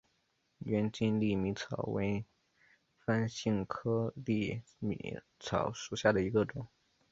[0.57, 2.25] 无茎粟米草为
[3.05, 6.67] 番杏科粟米草属下的一个种。